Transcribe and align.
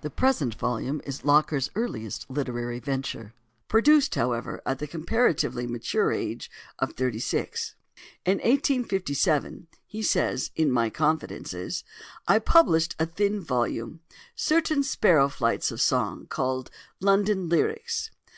The 0.00 0.08
present 0.08 0.54
volume 0.54 1.02
is 1.04 1.26
Locker's 1.26 1.68
earliest 1.74 2.30
literary 2.30 2.78
venture; 2.78 3.34
produced, 3.68 4.14
however, 4.14 4.62
at 4.64 4.78
the 4.78 4.86
comparatively 4.86 5.66
mature 5.66 6.10
age 6.10 6.50
of 6.78 6.94
thirty 6.94 7.18
six. 7.18 7.74
"In 8.24 8.38
1857," 8.38 9.66
he 9.84 10.02
says 10.02 10.50
in 10.56 10.72
"My 10.72 10.88
Confidences," 10.88 11.84
"I 12.26 12.38
published 12.38 12.96
a 12.98 13.04
thin 13.04 13.42
volume—certain 13.42 14.84
sparrow 14.84 15.28
flights 15.28 15.70
of 15.70 15.82
song, 15.82 16.24
called 16.30 16.70
'London 17.02 17.50
Lyrics. 17.50 18.10